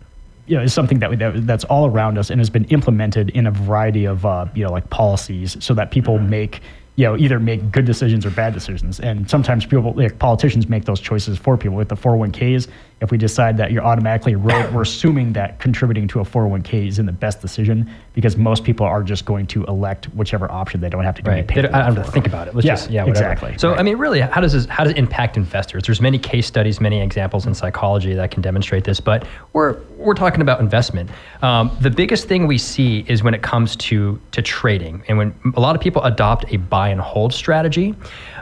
you 0.47 0.56
know 0.56 0.63
is 0.63 0.73
something 0.73 1.00
that, 1.00 1.09
we- 1.09 1.18
that 1.18 1.45
that's 1.45 1.65
all 1.65 1.88
around 1.88 2.18
us 2.18 2.29
and 2.29 2.39
has 2.39 2.50
been 2.50 2.65
implemented 2.65 3.31
in 3.31 3.47
a 3.47 3.51
variety 3.51 4.06
of 4.06 4.25
uh, 4.25 4.45
you 4.56 4.63
know 4.63 4.71
like 4.71 4.89
policies 4.89 5.57
so 5.59 5.74
that 5.74 5.91
people 5.91 6.19
make 6.19 6.62
you 6.95 7.06
know 7.06 7.17
either 7.17 7.39
make 7.39 7.69
good 7.71 7.85
decisions 7.85 8.25
or 8.25 8.29
bad 8.31 8.53
decisions 8.53 9.00
and 9.00 9.29
sometimes 9.29 9.65
people 9.65 9.94
like 9.94 10.19
politicians 10.19 10.67
make 10.69 10.85
those 10.85 11.00
choices 11.00 11.38
for 11.38 11.57
people 11.57 11.75
with 11.77 11.88
the 11.89 11.95
401ks 11.95 12.67
if 13.01 13.12
we 13.12 13.18
decide 13.18 13.57
that 13.57 13.71
you're 13.71 13.83
automatically 13.83 14.33
enrolled 14.33 14.71
we're 14.74 14.83
assuming 14.83 15.33
that 15.33 15.59
contributing 15.59 16.07
to 16.07 16.19
a 16.19 16.24
401k 16.24 16.88
is 16.88 17.00
in 17.00 17.06
the 17.06 17.12
best 17.12 17.42
decision 17.42 17.89
because 18.13 18.38
most 18.38 18.63
people 18.63 18.86
are 18.86 19.03
just 19.03 19.25
going 19.25 19.48
to 19.48 19.63
elect 19.65 20.06
whichever 20.13 20.50
option 20.51 20.80
they 20.81 20.89
don't 20.89 21.03
have 21.03 21.15
to 21.15 21.21
Right. 21.31 21.48
They 21.48 21.62
don't, 21.62 21.74
I 21.74 21.88
don't 21.88 21.95
have 21.95 22.06
to 22.06 22.12
think 22.12 22.27
about 22.27 22.48
it. 22.48 22.56
Let's 22.56 22.65
Yeah, 22.65 22.74
just 22.74 22.89
yeah, 22.89 23.03
whatever. 23.03 23.31
exactly. 23.31 23.57
So 23.57 23.75
I 23.75 23.83
mean, 23.83 23.98
really, 23.98 24.19
how 24.21 24.42
does 24.42 24.53
this 24.53 24.65
how 24.65 24.83
does 24.83 24.92
it 24.92 24.98
impact 24.98 25.38
investors? 25.38 25.83
There's 25.86 26.01
many 26.01 26.18
case 26.18 26.48
studies, 26.48 26.81
many 26.81 27.01
examples 27.01 27.45
in 27.45 27.53
psychology 27.53 28.13
that 28.13 28.31
can 28.31 28.42
demonstrate 28.42 28.83
this, 28.83 29.00
but 29.00 29.25
we're 29.53 29.77
we're 29.98 30.13
talking 30.13 30.42
about 30.42 30.59
investment. 30.59 31.09
Um, 31.42 31.75
the 31.80 31.89
biggest 31.89 32.27
thing 32.27 32.48
we 32.48 32.57
see 32.57 33.06
is 33.07 33.24
when 33.24 33.33
it 33.33 33.42
comes 33.42 33.75
to 33.77 34.19
to 34.31 34.42
trading, 34.42 35.03
and 35.07 35.18
when 35.18 35.33
a 35.56 35.59
lot 35.59 35.75
of 35.75 35.81
people 35.81 36.03
adopt 36.03 36.51
a 36.53 36.57
buy 36.57 36.89
and 36.89 37.00
hold 37.00 37.33
strategy. 37.33 37.95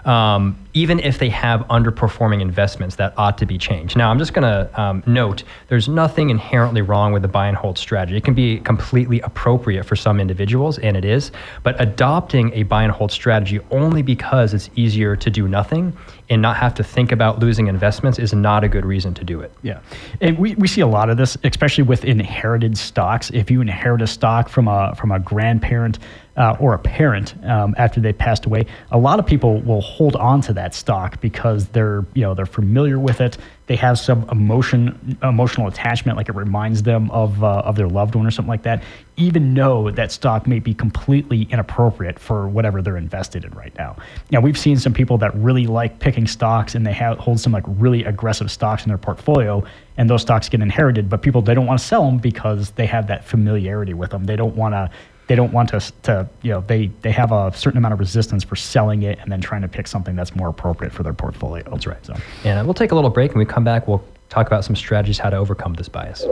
Um, 0.06 0.56
even 0.74 1.00
if 1.00 1.18
they 1.18 1.30
have 1.30 1.62
underperforming 1.62 2.42
investments 2.42 2.96
that 2.98 3.14
ought 3.18 3.38
to 3.38 3.46
be 3.46 3.58
changed. 3.58 3.98
Now, 3.98 4.12
I'm 4.12 4.20
just 4.20 4.34
going 4.34 4.44
to 4.44 4.82
um, 4.82 5.04
note 5.06 5.44
there's 5.68 5.88
nothing 5.88 6.30
inherently 6.30 6.82
wrong 6.82 7.12
with 7.12 7.22
the 7.22 7.28
buy 7.28 7.48
and 7.48 7.58
hold 7.58 7.78
strategy. 7.78 8.18
It 8.18 8.24
can 8.24 8.34
be 8.34 8.60
completely 8.60 9.20
appropriate 9.22 9.84
for 9.84 9.96
some 9.96 10.20
individuals, 10.20 10.78
and 10.80 10.96
it 10.96 11.06
is. 11.06 11.32
But 11.64 11.80
adopting 11.82 12.54
a 12.54 12.64
buy 12.64 12.84
and 12.84 12.92
hold 12.92 13.12
strategy 13.12 13.60
only 13.72 14.02
because 14.02 14.54
it's 14.54 14.70
easier 14.76 15.16
to 15.16 15.30
do 15.30 15.48
nothing 15.48 15.96
and 16.30 16.42
not 16.42 16.58
have 16.58 16.76
to 16.76 16.84
think 16.84 17.12
about 17.12 17.40
losing 17.40 17.68
investments 17.68 18.20
is 18.20 18.34
not 18.34 18.64
a 18.64 18.68
good 18.68 18.86
reason 18.86 19.14
to 19.16 19.24
do 19.24 19.42
it. 19.42 19.52
Yeah, 19.64 19.80
and 20.22 20.38
we, 20.38 20.56
we 20.56 20.68
see 20.68 20.82
a 20.82 20.88
lot 20.88 21.10
of 21.10 21.18
this, 21.18 21.38
especially 21.44 21.84
with 21.84 22.06
inherited 22.06 22.78
stocks. 22.78 23.32
If 23.32 23.50
you 23.50 23.62
inherit 23.62 24.02
a 24.02 24.08
stock 24.08 24.50
from 24.50 24.68
a 24.68 24.94
from 24.96 25.12
a 25.12 25.20
grandparent 25.20 26.00
uh, 26.38 26.56
or 26.60 26.74
a 26.74 26.80
parent 26.80 27.36
um, 27.46 27.76
after 27.78 28.00
they 28.00 28.14
passed 28.14 28.46
away, 28.46 28.66
a 28.92 28.98
lot 28.98 29.20
of 29.20 29.26
people 29.26 29.62
will 29.62 29.82
hold 29.82 30.16
on 30.16 30.42
to 30.42 30.54
that 30.54 30.74
stock 30.74 31.20
because 31.22 31.68
they're 31.70 32.06
you 32.14 32.22
know 32.22 32.34
they're 32.34 32.46
familiar 32.46 33.00
with 33.00 33.22
it. 33.22 33.38
They 33.68 33.76
have 33.76 34.00
some 34.00 34.28
emotion 34.30 35.18
emotional 35.22 35.68
attachment, 35.68 36.18
like 36.18 36.30
it 36.30 36.36
reminds 36.36 36.84
them 36.84 37.12
of 37.12 37.44
uh, 37.44 37.62
of 37.66 37.76
their 37.76 37.88
loved 37.88 38.16
one 38.16 38.26
or 38.26 38.32
something 38.32 38.50
like 38.50 38.64
that. 38.64 38.84
Even 39.18 39.54
though 39.54 39.92
that 39.92 40.12
stock 40.12 40.48
may 40.48 40.60
be 40.60 40.74
completely 40.74 41.44
inappropriate 41.52 42.18
for 42.18 42.48
whatever 42.48 42.82
they're 42.82 42.98
invested 42.98 43.44
in 43.44 43.52
right 43.52 43.76
now. 43.78 43.98
Now 44.32 44.40
we've 44.40 44.58
seen 44.58 44.78
some 44.78 44.94
people 44.94 45.18
that 45.20 45.36
really 45.36 45.68
like 45.68 46.00
picking 46.00 46.26
stocks 46.26 46.74
and 46.74 46.86
they 46.86 46.94
have 46.94 47.18
hold 47.20 47.40
some 47.40 47.52
like 47.52 47.66
really 47.68 48.06
aggressive 48.06 48.50
stocks 48.50 48.84
in 48.84 48.90
their 48.90 48.98
portfolio 48.98 49.64
and 49.98 50.10
those 50.10 50.22
stocks 50.22 50.48
get 50.48 50.62
inherited 50.62 51.10
but 51.10 51.22
people 51.22 51.42
they 51.42 51.54
don't 51.54 51.66
want 51.66 51.80
to 51.80 51.86
sell 51.86 52.06
them 52.06 52.18
because 52.18 52.72
they 52.72 52.86
have 52.86 53.08
that 53.08 53.26
familiarity 53.26 53.94
with 53.94 54.12
them 54.12 54.24
they 54.24 54.36
don't 54.36 54.56
want 54.56 54.74
to 54.74 54.90
they 55.30 55.36
don't 55.36 55.54
want 55.54 55.70
to, 55.70 55.80
to 56.04 56.28
you 56.42 56.52
know 56.52 56.62
they 56.68 56.88
they 57.02 57.12
have 57.12 57.32
a 57.32 57.54
certain 57.56 57.78
amount 57.78 57.94
of 57.94 58.00
resistance 58.00 58.44
for 58.44 58.58
selling 58.58 59.04
it 59.04 59.20
and 59.20 59.32
then 59.32 59.40
trying 59.40 59.62
to 59.62 59.68
pick 59.68 59.88
something 59.88 60.16
that's 60.16 60.36
more 60.36 60.50
appropriate 60.50 60.92
for 60.92 61.04
their 61.04 61.14
portfolio 61.14 61.64
that's 61.70 61.88
right 61.88 62.04
so 62.06 62.16
And 62.44 62.66
we'll 62.66 62.74
take 62.74 62.92
a 62.92 62.96
little 62.96 63.10
break 63.10 63.32
and 63.32 63.40
we 63.40 63.46
come 63.46 63.64
back. 63.64 63.88
We'll 63.88 64.04
talk 64.30 64.48
about 64.48 64.64
some 64.64 64.76
strategies 64.76 65.18
how 65.18 65.30
to 65.30 65.38
overcome 65.38 65.74
this 65.74 65.90
bias. 65.90 66.24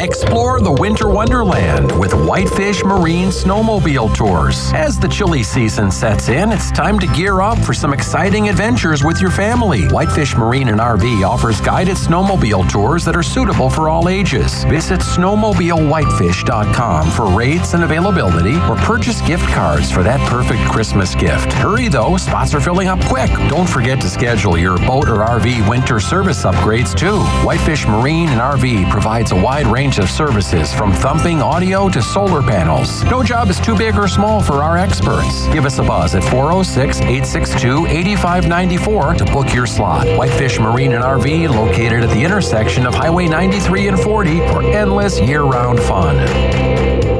Explore 0.00 0.60
the 0.60 0.70
winter 0.78 1.08
wonderland 1.08 1.90
with 1.98 2.14
Whitefish 2.14 2.84
Marine 2.84 3.30
Snowmobile 3.30 4.14
Tours. 4.14 4.72
As 4.72 4.96
the 4.96 5.08
chilly 5.08 5.42
season 5.42 5.90
sets 5.90 6.28
in, 6.28 6.52
it's 6.52 6.70
time 6.70 7.00
to 7.00 7.08
gear 7.08 7.40
up 7.40 7.58
for 7.58 7.74
some 7.74 7.92
exciting 7.92 8.48
adventures 8.48 9.02
with 9.02 9.20
your 9.20 9.32
family. 9.32 9.88
Whitefish 9.88 10.36
Marine 10.36 10.68
and 10.68 10.78
RV 10.78 11.28
offers 11.28 11.60
guided 11.60 11.96
snowmobile 11.96 12.70
tours 12.70 13.04
that 13.04 13.16
are 13.16 13.24
suitable 13.24 13.68
for 13.68 13.88
all 13.88 14.08
ages. 14.08 14.62
Visit 14.64 15.00
snowmobilewhitefish.com 15.00 17.10
for 17.10 17.26
rates 17.36 17.74
and 17.74 17.82
availability 17.82 18.54
or 18.68 18.76
purchase 18.76 19.20
gift 19.22 19.48
cards 19.48 19.90
for 19.90 20.04
that 20.04 20.20
perfect 20.28 20.60
Christmas 20.70 21.16
gift. 21.16 21.52
Hurry 21.54 21.88
though, 21.88 22.16
spots 22.16 22.54
are 22.54 22.60
filling 22.60 22.86
up 22.86 23.00
quick. 23.06 23.30
Don't 23.48 23.68
forget 23.68 24.00
to 24.02 24.08
schedule 24.08 24.56
your 24.56 24.78
boat 24.78 25.08
or 25.08 25.24
RV 25.26 25.68
winter 25.68 25.98
service 25.98 26.44
upgrade 26.44 26.67
upgrades 26.68 26.94
too. 26.94 27.20
Whitefish 27.46 27.86
Marine 27.86 28.28
and 28.28 28.40
RV 28.40 28.90
provides 28.90 29.32
a 29.32 29.36
wide 29.36 29.66
range 29.66 29.98
of 29.98 30.10
services 30.10 30.72
from 30.72 30.92
thumping 30.92 31.40
audio 31.40 31.88
to 31.88 32.02
solar 32.02 32.42
panels. 32.42 33.02
No 33.04 33.22
job 33.22 33.48
is 33.48 33.58
too 33.58 33.76
big 33.76 33.96
or 33.96 34.08
small 34.08 34.42
for 34.42 34.62
our 34.62 34.76
experts. 34.76 35.46
Give 35.48 35.64
us 35.64 35.78
a 35.78 35.82
buzz 35.82 36.14
at 36.14 36.22
406 36.24 37.00
862 37.00 37.86
8594 37.86 39.14
to 39.14 39.24
book 39.26 39.54
your 39.54 39.66
slot. 39.66 40.06
Whitefish 40.16 40.58
Marine 40.58 40.92
and 40.92 41.04
RV 41.04 41.48
located 41.48 42.02
at 42.02 42.10
the 42.10 42.22
intersection 42.22 42.86
of 42.86 42.94
Highway 42.94 43.28
93 43.28 43.88
and 43.88 43.98
40 43.98 44.38
for 44.48 44.62
endless 44.62 45.20
year 45.20 45.42
round 45.42 45.80
fun. 45.80 47.17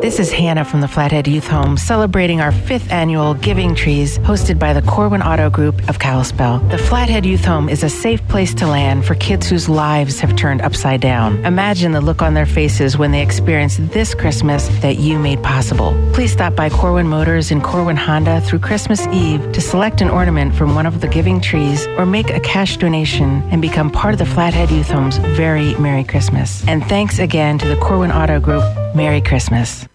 This 0.00 0.20
is 0.20 0.30
Hannah 0.30 0.64
from 0.64 0.82
the 0.82 0.88
Flathead 0.88 1.26
Youth 1.26 1.48
Home 1.48 1.76
celebrating 1.76 2.40
our 2.40 2.52
fifth 2.52 2.92
annual 2.92 3.34
Giving 3.34 3.74
Trees 3.74 4.18
hosted 4.18 4.58
by 4.58 4.72
the 4.72 4.82
Corwin 4.82 5.22
Auto 5.22 5.48
Group 5.48 5.88
of 5.88 5.98
Kalispell. 5.98 6.58
The 6.68 6.78
Flathead 6.78 7.24
Youth 7.24 7.44
Home 7.44 7.68
is 7.68 7.82
a 7.82 7.88
safe 7.88 8.26
place 8.28 8.54
to 8.54 8.66
land 8.66 9.04
for 9.06 9.14
kids 9.16 9.48
whose 9.48 9.68
lives 9.68 10.20
have 10.20 10.36
turned 10.36 10.60
upside 10.60 11.00
down. 11.00 11.44
Imagine 11.44 11.92
the 11.92 12.00
look 12.00 12.20
on 12.20 12.34
their 12.34 12.46
faces 12.46 12.98
when 12.98 13.10
they 13.10 13.22
experience 13.22 13.78
this 13.78 14.14
Christmas 14.14 14.68
that 14.80 14.98
you 14.98 15.18
made 15.18 15.42
possible. 15.42 15.96
Please 16.12 16.32
stop 16.32 16.54
by 16.54 16.68
Corwin 16.68 17.08
Motors 17.08 17.50
and 17.50 17.64
Corwin 17.64 17.96
Honda 17.96 18.42
through 18.42 18.60
Christmas 18.60 19.06
Eve 19.08 19.50
to 19.52 19.60
select 19.60 20.02
an 20.02 20.10
ornament 20.10 20.54
from 20.54 20.74
one 20.74 20.86
of 20.86 21.00
the 21.00 21.08
Giving 21.08 21.40
Trees 21.40 21.86
or 21.98 22.06
make 22.06 22.30
a 22.30 22.40
cash 22.40 22.76
donation 22.76 23.42
and 23.50 23.62
become 23.62 23.90
part 23.90 24.14
of 24.14 24.18
the 24.18 24.26
Flathead 24.26 24.70
Youth 24.70 24.90
Home's 24.90 25.16
very 25.16 25.74
Merry 25.76 26.04
Christmas. 26.04 26.66
And 26.68 26.84
thanks 26.84 27.18
again 27.18 27.58
to 27.58 27.66
the 27.66 27.76
Corwin 27.76 28.12
Auto 28.12 28.38
Group. 28.38 28.85
Merry 28.96 29.20
Christmas. 29.20 29.86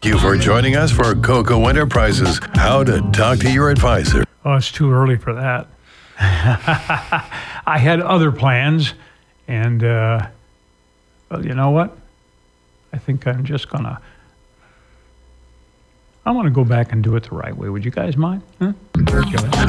Thank 0.00 0.14
you 0.14 0.18
for 0.18 0.36
joining 0.36 0.76
us 0.76 0.90
for 0.92 1.14
Coco 1.14 1.66
Enterprises 1.66 2.40
How 2.54 2.84
to 2.84 3.02
Talk 3.12 3.40
to 3.40 3.52
Your 3.52 3.68
Advisor. 3.70 4.24
Oh, 4.44 4.54
it's 4.54 4.70
too 4.70 4.90
early 4.90 5.16
for 5.16 5.34
that. 5.34 5.66
I 6.20 7.78
had 7.78 8.00
other 8.00 8.30
plans, 8.30 8.94
and 9.48 9.82
uh, 9.84 10.28
well, 11.30 11.44
you 11.44 11.54
know 11.54 11.70
what? 11.70 11.98
I 12.92 12.98
think 12.98 13.26
I'm 13.26 13.44
just 13.44 13.68
gonna. 13.68 14.00
I 16.24 16.30
want 16.30 16.46
to 16.46 16.50
go 16.50 16.64
back 16.64 16.92
and 16.92 17.02
do 17.02 17.16
it 17.16 17.24
the 17.24 17.34
right 17.34 17.56
way. 17.56 17.68
Would 17.68 17.84
you 17.84 17.90
guys 17.90 18.16
mind? 18.16 18.42
Huh? 18.58 18.72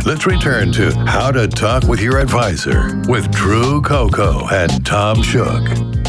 Let's 0.06 0.26
return 0.26 0.72
to 0.74 0.92
How 1.08 1.32
to 1.32 1.48
Talk 1.48 1.84
with 1.84 2.02
Your 2.02 2.20
Advisor 2.20 3.02
with 3.08 3.32
Drew 3.32 3.82
Coco 3.82 4.48
and 4.50 4.86
Tom 4.86 5.24
Shook. 5.24 6.01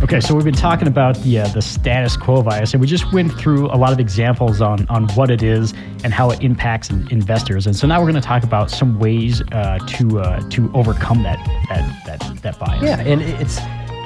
Okay, 0.00 0.20
so 0.20 0.32
we've 0.32 0.44
been 0.44 0.54
talking 0.54 0.86
about 0.86 1.16
the 1.22 1.40
uh, 1.40 1.48
the 1.48 1.60
status 1.60 2.16
quo 2.16 2.40
bias, 2.40 2.72
and 2.72 2.80
we 2.80 2.86
just 2.86 3.12
went 3.12 3.32
through 3.32 3.66
a 3.66 3.74
lot 3.74 3.92
of 3.92 3.98
examples 3.98 4.60
on 4.60 4.86
on 4.88 5.08
what 5.14 5.28
it 5.28 5.42
is 5.42 5.74
and 6.04 6.14
how 6.14 6.30
it 6.30 6.40
impacts 6.40 6.88
investors. 6.90 7.66
And 7.66 7.74
so 7.74 7.88
now 7.88 7.98
we're 7.98 8.10
going 8.10 8.14
to 8.14 8.20
talk 8.20 8.44
about 8.44 8.70
some 8.70 9.00
ways 9.00 9.42
uh, 9.50 9.78
to 9.88 10.20
uh, 10.20 10.48
to 10.50 10.72
overcome 10.72 11.24
that 11.24 11.44
that 11.68 12.06
that 12.06 12.42
that 12.42 12.58
bias. 12.60 12.80
Yeah, 12.80 13.00
and 13.00 13.20
it's 13.22 13.58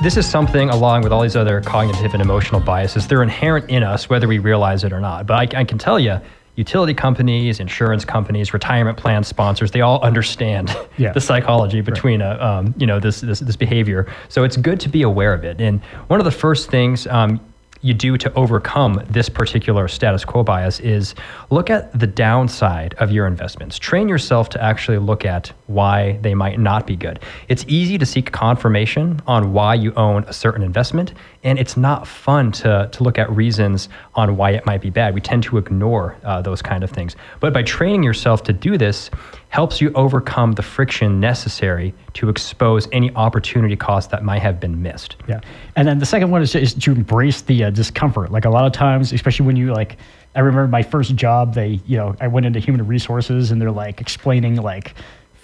this 0.02 0.16
is 0.16 0.26
something 0.26 0.70
along 0.70 1.02
with 1.02 1.12
all 1.12 1.20
these 1.20 1.36
other 1.36 1.60
cognitive 1.60 2.14
and 2.14 2.22
emotional 2.22 2.62
biases. 2.62 3.06
They're 3.06 3.22
inherent 3.22 3.68
in 3.68 3.82
us, 3.82 4.08
whether 4.08 4.26
we 4.26 4.38
realize 4.38 4.84
it 4.84 4.94
or 4.94 5.00
not. 5.00 5.26
But 5.26 5.54
I, 5.54 5.60
I 5.60 5.64
can 5.64 5.76
tell 5.76 6.00
you, 6.00 6.18
utility 6.56 6.92
companies, 6.94 7.60
insurance 7.60 8.04
companies, 8.04 8.52
retirement 8.52 8.98
plan 8.98 9.24
sponsors, 9.24 9.70
they 9.70 9.80
all 9.80 10.00
understand 10.02 10.74
Yeah. 10.98 11.12
the 11.12 11.20
psychology 11.20 11.80
between 11.80 12.20
a, 12.20 12.38
um, 12.38 12.74
you 12.76 12.86
know 12.86 13.00
this, 13.00 13.20
this 13.22 13.40
this 13.40 13.56
behavior. 13.56 14.06
So 14.28 14.44
it's 14.44 14.56
good 14.56 14.78
to 14.80 14.88
be 14.88 15.02
aware 15.02 15.32
of 15.32 15.44
it. 15.44 15.60
And 15.60 15.80
one 16.08 16.20
of 16.20 16.24
the 16.24 16.30
first 16.30 16.70
things 16.70 17.06
um, 17.06 17.40
you 17.82 17.92
do 17.92 18.16
to 18.16 18.32
overcome 18.34 19.02
this 19.10 19.28
particular 19.28 19.88
status 19.88 20.24
quo 20.24 20.44
bias 20.44 20.78
is 20.80 21.14
look 21.50 21.68
at 21.68 21.98
the 21.98 22.06
downside 22.06 22.94
of 22.94 23.10
your 23.10 23.26
investments. 23.26 23.78
Train 23.78 24.08
yourself 24.08 24.48
to 24.50 24.62
actually 24.62 24.98
look 24.98 25.24
at 25.24 25.52
why 25.66 26.18
they 26.22 26.34
might 26.34 26.60
not 26.60 26.86
be 26.86 26.94
good. 26.94 27.18
It's 27.48 27.64
easy 27.66 27.98
to 27.98 28.06
seek 28.06 28.30
confirmation 28.30 29.20
on 29.26 29.52
why 29.52 29.74
you 29.74 29.92
own 29.94 30.24
a 30.24 30.32
certain 30.32 30.62
investment, 30.62 31.14
and 31.42 31.58
it's 31.58 31.76
not 31.76 32.06
fun 32.06 32.52
to, 32.52 32.88
to 32.92 33.02
look 33.02 33.18
at 33.18 33.28
reasons 33.30 33.88
on 34.14 34.36
why 34.36 34.50
it 34.50 34.64
might 34.64 34.80
be 34.80 34.90
bad. 34.90 35.14
We 35.14 35.20
tend 35.20 35.42
to 35.44 35.58
ignore 35.58 36.16
uh, 36.22 36.40
those 36.40 36.62
kind 36.62 36.84
of 36.84 36.90
things. 36.90 37.16
But 37.40 37.52
by 37.52 37.64
training 37.64 38.04
yourself 38.04 38.44
to 38.44 38.52
do 38.52 38.78
this, 38.78 39.10
helps 39.48 39.82
you 39.82 39.92
overcome 39.94 40.52
the 40.52 40.62
friction 40.62 41.20
necessary 41.20 41.92
to 42.14 42.30
expose 42.30 42.88
any 42.90 43.14
opportunity 43.16 43.76
costs 43.76 44.10
that 44.10 44.24
might 44.24 44.40
have 44.40 44.58
been 44.58 44.80
missed. 44.80 45.16
Yeah, 45.28 45.40
and 45.76 45.86
then 45.86 45.98
the 45.98 46.06
second 46.06 46.30
one 46.30 46.40
is, 46.40 46.54
is 46.54 46.72
to 46.72 46.92
embrace 46.92 47.42
the 47.42 47.64
uh, 47.64 47.70
discomfort. 47.72 48.30
Like 48.30 48.44
a 48.44 48.50
lot 48.50 48.66
of 48.66 48.72
times, 48.72 49.12
especially 49.12 49.46
when 49.46 49.56
you 49.56 49.72
like, 49.72 49.96
I 50.34 50.40
remember 50.40 50.68
my 50.68 50.82
first 50.82 51.14
job. 51.16 51.54
They, 51.54 51.80
you 51.86 51.96
know, 51.96 52.14
I 52.20 52.28
went 52.28 52.46
into 52.46 52.58
human 52.58 52.86
resources, 52.86 53.50
and 53.50 53.60
they're 53.60 53.70
like 53.70 54.00
explaining 54.00 54.56
like 54.56 54.94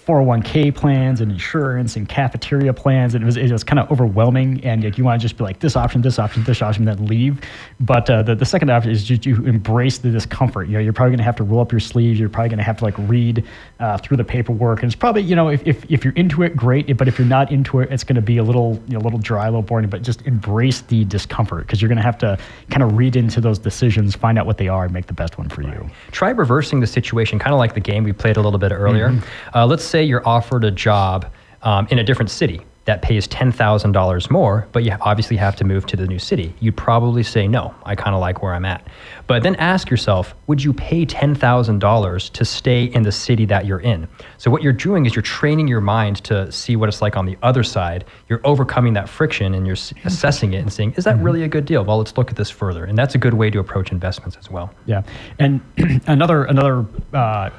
401k 0.09 0.75
plans 0.75 1.21
and 1.21 1.31
insurance 1.31 1.95
and 1.95 2.09
cafeteria 2.09 2.73
plans, 2.73 3.15
and 3.15 3.23
it 3.23 3.27
was 3.27 3.37
it 3.37 3.53
was 3.53 3.63
kind 3.63 3.79
of 3.79 3.93
overwhelming. 3.93 4.65
And 4.65 4.83
like, 4.83 4.97
you 4.97 5.05
want 5.05 5.21
to 5.21 5.23
just 5.23 5.37
be 5.37 5.45
like 5.45 5.61
this 5.61 5.77
option, 5.77 6.01
this 6.01 6.19
option, 6.19 6.43
this 6.45 6.63
option, 6.63 6.87
then 6.87 7.05
leave. 7.05 7.43
But 7.79 8.09
uh, 8.09 8.23
the 8.23 8.35
the 8.35 8.47
second 8.47 8.71
option 8.71 8.91
is 8.91 9.05
just 9.05 9.27
you 9.27 9.45
embrace 9.45 9.99
the 9.99 10.11
discomfort. 10.11 10.69
You 10.69 10.75
know, 10.75 10.81
you're 10.81 10.95
probably 10.95 11.11
going 11.11 11.19
to 11.19 11.25
have 11.25 11.37
to 11.37 11.45
roll 11.45 11.61
up 11.61 11.71
your 11.71 11.81
sleeves. 11.81 12.19
You're 12.19 12.31
probably 12.31 12.49
going 12.49 12.59
to 12.59 12.65
have 12.65 12.79
to 12.79 12.85
like 12.85 12.97
read 12.97 13.45
uh, 13.81 13.99
through 13.99 14.17
the 14.17 14.25
paperwork, 14.25 14.83
and 14.83 14.91
it's 14.91 14.97
probably 14.99 15.23
you 15.23 15.37
know 15.37 15.49
if, 15.49 15.67
if 15.67 15.85
if 15.91 16.05
you're 16.07 16.15
into 16.15 16.43
it, 16.43 16.57
great. 16.57 16.97
But 16.97 17.07
if 17.07 17.19
you're 17.19 17.29
not 17.29 17.53
into 17.53 17.81
it, 17.81 17.93
it's 17.93 18.05
going 18.05 18.17
to 18.17 18.23
be 18.23 18.39
a 18.39 18.43
little 18.43 18.83
you 18.89 18.95
know, 18.95 19.01
a 19.01 19.05
little 19.05 19.19
dry, 19.19 19.47
a 19.47 19.51
little 19.51 19.61
boring. 19.61 19.91
But 19.91 20.01
just 20.01 20.23
embrace 20.23 20.81
the 20.81 21.05
discomfort 21.05 21.67
because 21.67 21.83
you're 21.83 21.91
going 21.91 21.99
to 21.99 22.03
have 22.03 22.19
to 22.19 22.39
kind 22.71 22.83
of 22.83 22.97
read 22.97 23.15
into 23.15 23.43
those 23.43 23.59
decisions, 23.59 24.17
find 24.17 24.39
out 24.39 24.47
what 24.47 24.57
they 24.57 24.69
are, 24.69 24.85
and 24.85 24.95
make 24.95 25.07
the 25.07 25.13
best 25.13 25.37
one 25.37 25.51
for 25.51 25.61
you. 25.61 25.91
try 26.13 26.31
reversing 26.31 26.81
the 26.81 26.87
situation, 26.87 27.39
kind 27.39 27.53
of 27.53 27.59
like 27.59 27.75
the 27.75 27.81
game 27.81 28.05
we 28.05 28.13
played 28.15 28.39
a 28.39 28.41
little 28.41 28.59
bit 28.59 28.73
earlier. 28.73 29.21
Uh, 29.55 29.67
let's 29.67 29.85
say 29.85 29.98
you're 30.03 30.27
offered 30.27 30.65
a 30.65 30.71
job 30.71 31.31
um, 31.63 31.89
in 31.91 31.99
a 31.99 32.05
different 32.05 32.31
city 32.31 32.63
that 32.89 33.03
pays 33.03 33.29
$10,000 33.29 34.31
more, 34.31 34.67
but 34.73 34.83
you 34.83 34.97
obviously 35.03 35.37
have 35.37 35.55
to 35.55 35.63
move 35.63 35.85
to 35.85 35.95
the 35.95 36.07
new 36.07 36.19
city. 36.19 36.55
You'd 36.59 36.79
probably 36.79 37.23
say, 37.23 37.47
no, 37.47 37.75
I 37.85 37.95
kind 37.95 38.15
of 38.15 38.21
like 38.23 38.43
where 38.43 38.55
I'm 38.55 38.65
at. 38.65 38.89
But 39.27 39.43
then 39.43 39.57
ask 39.57 39.91
yourself, 39.91 40.35
would 40.47 40.65
you 40.65 40.73
pay 40.73 41.05
$10,000 41.05 42.33
to 42.33 42.45
stay 42.47 42.85
in 42.85 43.03
the 43.03 43.13
city 43.13 43.45
that 43.45 43.67
you're 43.67 43.81
in? 43.81 44.09
So 44.39 44.51
what 44.51 44.63
you're 44.63 44.73
doing 44.73 45.05
is 45.05 45.15
you're 45.15 45.23
training 45.23 45.69
your 45.69 45.83
mind 45.83 46.25
to 46.25 46.51
see 46.51 46.77
what 46.77 46.89
it's 46.89 47.03
like 47.03 47.15
on 47.15 47.27
the 47.27 47.37
other 47.43 47.63
side. 47.63 48.07
You're 48.27 48.41
overcoming 48.43 48.95
that 48.95 49.07
friction 49.07 49.53
and 49.53 49.67
you're 49.67 49.77
assessing 50.07 50.55
it 50.55 50.61
and 50.61 50.73
saying, 50.73 50.95
is 50.97 51.05
that 51.05 51.19
really 51.19 51.43
a 51.43 51.49
good 51.49 51.67
deal? 51.67 51.85
Well, 51.85 51.99
let's 51.99 52.17
look 52.17 52.31
at 52.31 52.37
this 52.37 52.49
further. 52.49 52.87
And 52.87 52.97
that's 52.97 53.15
a 53.15 53.19
good 53.19 53.35
way 53.35 53.51
to 53.51 53.59
approach 53.59 53.93
investments 53.93 54.39
as 54.39 54.51
well. 54.51 54.73
Yeah, 54.87 55.03
and 55.39 55.61
another 56.07 56.45
another 56.45 56.87
uh, 57.13 57.51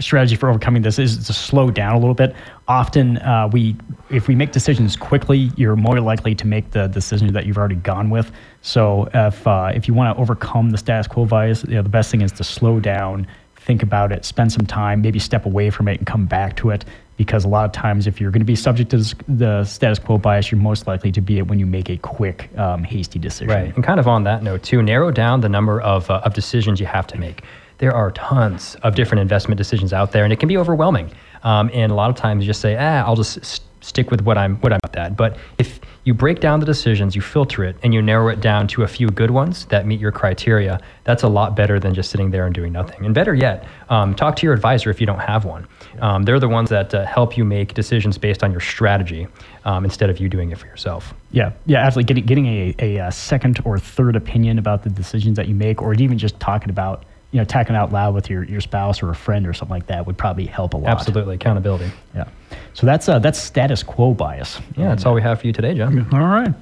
strategy 0.00 0.36
for 0.36 0.48
overcoming 0.48 0.82
this 0.82 0.98
is 0.98 1.26
to 1.26 1.32
slow 1.32 1.70
down 1.70 1.94
a 1.94 1.98
little 1.98 2.14
bit. 2.14 2.34
Often, 2.66 3.18
uh, 3.18 3.48
we 3.52 3.76
if 4.10 4.28
we 4.28 4.34
make 4.34 4.52
decisions 4.52 4.96
quickly, 4.96 5.50
you're 5.56 5.76
more 5.76 6.00
likely 6.00 6.34
to 6.34 6.46
make 6.46 6.70
the 6.70 6.86
decision 6.88 7.32
that 7.32 7.46
you've 7.46 7.58
already 7.58 7.76
gone 7.76 8.10
with. 8.10 8.30
So, 8.62 9.08
if 9.14 9.46
uh, 9.46 9.72
if 9.74 9.88
you 9.88 9.94
want 9.94 10.16
to 10.16 10.20
overcome 10.20 10.70
the 10.70 10.78
status 10.78 11.06
quo 11.06 11.24
bias, 11.24 11.64
you 11.64 11.74
know, 11.74 11.82
the 11.82 11.88
best 11.88 12.10
thing 12.10 12.22
is 12.22 12.32
to 12.32 12.44
slow 12.44 12.80
down, 12.80 13.26
think 13.56 13.82
about 13.82 14.12
it, 14.12 14.24
spend 14.24 14.52
some 14.52 14.66
time, 14.66 15.02
maybe 15.02 15.18
step 15.18 15.44
away 15.46 15.70
from 15.70 15.88
it 15.88 15.98
and 15.98 16.06
come 16.06 16.26
back 16.26 16.56
to 16.56 16.70
it. 16.70 16.84
Because 17.16 17.44
a 17.44 17.48
lot 17.48 17.64
of 17.64 17.72
times, 17.72 18.06
if 18.06 18.20
you're 18.20 18.30
going 18.30 18.40
to 18.40 18.46
be 18.46 18.54
subject 18.54 18.90
to 18.90 18.98
the 19.26 19.64
status 19.64 19.98
quo 19.98 20.18
bias, 20.18 20.52
you're 20.52 20.60
most 20.60 20.86
likely 20.86 21.10
to 21.10 21.20
be 21.20 21.38
it 21.38 21.48
when 21.48 21.58
you 21.58 21.66
make 21.66 21.90
a 21.90 21.96
quick, 21.96 22.48
um, 22.56 22.84
hasty 22.84 23.18
decision. 23.18 23.48
Right. 23.48 23.74
And 23.74 23.82
kind 23.82 23.98
of 23.98 24.06
on 24.06 24.22
that 24.22 24.44
note, 24.44 24.62
too, 24.62 24.82
narrow 24.82 25.10
down 25.10 25.40
the 25.40 25.48
number 25.48 25.80
of, 25.80 26.08
uh, 26.10 26.20
of 26.24 26.34
decisions 26.34 26.78
you 26.78 26.86
have 26.86 27.08
to 27.08 27.18
make. 27.18 27.42
There 27.78 27.94
are 27.94 28.10
tons 28.10 28.76
of 28.82 28.94
different 28.94 29.22
investment 29.22 29.58
decisions 29.58 29.92
out 29.92 30.12
there, 30.12 30.24
and 30.24 30.32
it 30.32 30.40
can 30.40 30.48
be 30.48 30.56
overwhelming. 30.56 31.10
Um, 31.42 31.70
and 31.72 31.92
a 31.92 31.94
lot 31.94 32.10
of 32.10 32.16
times 32.16 32.44
you 32.44 32.46
just 32.48 32.60
say, 32.60 32.76
ah, 32.76 33.04
I'll 33.06 33.16
just 33.16 33.38
s- 33.38 33.60
stick 33.80 34.10
with 34.10 34.22
what 34.22 34.36
I'm 34.36 34.56
what 34.56 34.72
I'm 34.72 34.80
at. 34.94 35.16
But 35.16 35.36
if 35.58 35.80
you 36.04 36.14
break 36.14 36.40
down 36.40 36.60
the 36.60 36.66
decisions, 36.66 37.14
you 37.14 37.22
filter 37.22 37.64
it, 37.64 37.76
and 37.82 37.94
you 37.94 38.02
narrow 38.02 38.28
it 38.28 38.40
down 38.40 38.66
to 38.68 38.82
a 38.82 38.88
few 38.88 39.08
good 39.08 39.30
ones 39.30 39.66
that 39.66 39.86
meet 39.86 40.00
your 40.00 40.10
criteria, 40.10 40.80
that's 41.04 41.22
a 41.22 41.28
lot 41.28 41.54
better 41.54 41.78
than 41.78 41.94
just 41.94 42.10
sitting 42.10 42.30
there 42.30 42.46
and 42.46 42.54
doing 42.54 42.72
nothing. 42.72 43.04
And 43.04 43.14
better 43.14 43.34
yet, 43.34 43.66
um, 43.88 44.14
talk 44.14 44.36
to 44.36 44.46
your 44.46 44.54
advisor 44.54 44.90
if 44.90 45.00
you 45.00 45.06
don't 45.06 45.20
have 45.20 45.44
one. 45.44 45.66
Um, 46.00 46.22
they're 46.24 46.40
the 46.40 46.48
ones 46.48 46.70
that 46.70 46.94
uh, 46.94 47.04
help 47.04 47.36
you 47.36 47.44
make 47.44 47.74
decisions 47.74 48.18
based 48.18 48.42
on 48.42 48.50
your 48.50 48.60
strategy 48.60 49.26
um, 49.64 49.84
instead 49.84 50.10
of 50.10 50.18
you 50.18 50.28
doing 50.28 50.50
it 50.50 50.58
for 50.58 50.66
yourself. 50.66 51.14
Yeah, 51.30 51.52
yeah, 51.66 51.84
absolutely. 51.84 52.14
Getting 52.14 52.26
getting 52.26 52.46
a, 52.46 52.98
a, 52.98 53.12
second 53.12 53.60
or 53.64 53.78
third 53.78 54.16
opinion 54.16 54.58
about 54.58 54.82
the 54.82 54.90
decisions 54.90 55.36
that 55.36 55.48
you 55.48 55.54
make, 55.54 55.82
or 55.82 55.94
even 55.94 56.18
just 56.18 56.38
talking 56.40 56.70
about, 56.70 57.04
you 57.30 57.38
know, 57.38 57.44
talking 57.44 57.76
out 57.76 57.92
loud 57.92 58.14
with 58.14 58.30
your, 58.30 58.44
your 58.44 58.60
spouse 58.60 59.02
or 59.02 59.10
a 59.10 59.14
friend 59.14 59.46
or 59.46 59.52
something 59.52 59.74
like 59.74 59.86
that 59.88 60.06
would 60.06 60.16
probably 60.16 60.46
help 60.46 60.72
a 60.72 60.78
lot. 60.78 60.88
Absolutely. 60.88 61.34
Accountability. 61.34 61.90
Yeah. 62.14 62.28
So 62.72 62.86
that's 62.86 63.08
uh, 63.08 63.18
that's 63.18 63.38
status 63.38 63.82
quo 63.82 64.14
bias. 64.14 64.60
Yeah, 64.76 64.88
that's 64.88 65.04
all 65.04 65.12
we 65.12 65.20
have 65.22 65.40
for 65.40 65.46
you 65.46 65.52
today, 65.52 65.74
John. 65.74 66.06
All 66.12 66.20
right. 66.20 66.54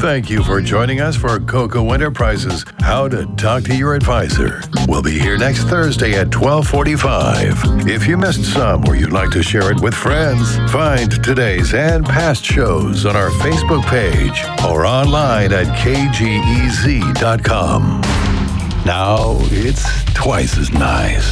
Thank 0.00 0.30
you 0.30 0.42
for 0.42 0.62
joining 0.62 1.00
us 1.02 1.16
for 1.16 1.38
Coco 1.40 1.92
Enterprises 1.92 2.64
How 2.80 3.08
to 3.08 3.26
Talk 3.36 3.64
to 3.64 3.76
Your 3.76 3.94
Advisor. 3.94 4.62
We'll 4.88 5.02
be 5.02 5.18
here 5.18 5.36
next 5.36 5.64
Thursday 5.64 6.12
at 6.12 6.34
1245. 6.34 7.86
If 7.86 8.06
you 8.06 8.16
missed 8.16 8.44
some 8.44 8.88
or 8.88 8.94
you'd 8.96 9.12
like 9.12 9.30
to 9.32 9.42
share 9.42 9.70
it 9.70 9.80
with 9.82 9.92
friends, 9.92 10.56
find 10.72 11.22
today's 11.22 11.74
and 11.74 12.06
past 12.06 12.42
shows 12.42 13.04
on 13.04 13.14
our 13.14 13.28
Facebook 13.30 13.84
page 13.86 14.42
or 14.66 14.86
online 14.86 15.52
at 15.52 15.66
kgez.com. 15.76 16.80
Now 18.86 19.36
it's 19.50 19.84
twice 20.14 20.56
as 20.58 20.72
nice. 20.72 21.30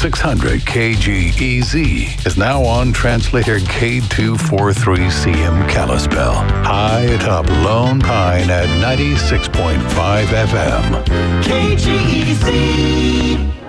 600 0.00 0.60
KGEZ 0.60 2.26
is 2.26 2.36
now 2.36 2.62
on 2.64 2.92
translator 2.92 3.58
K243CM 3.58 5.68
Kalispell, 5.68 6.34
high 6.64 7.02
atop 7.02 7.48
Lone 7.48 8.00
Pine 8.00 8.50
at 8.50 8.68
96.5 8.80 10.26
FM. 10.26 11.04
KGEZ. 11.42 13.63